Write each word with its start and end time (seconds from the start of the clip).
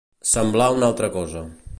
Semblar 0.29 0.69
una 0.77 0.87
altra 0.93 1.11
cosa. 1.19 1.45